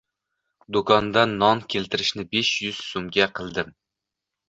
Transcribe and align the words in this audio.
Doʻkondan 0.77 1.37
non 1.45 1.63
keltirishni 1.75 2.27
besh 2.35 2.53
yuz 2.67 2.83
soʻmga 2.91 3.33
qildim 3.41 3.75